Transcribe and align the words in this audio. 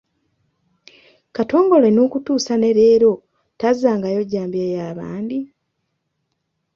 Katongole 1.35 1.87
n’okutuusa 1.91 2.53
ne 2.57 2.69
leero 2.77 3.13
tazzangayo 3.59 4.21
jjambiya 4.25 4.67
ya 4.87 4.97
bandi? 4.99 5.39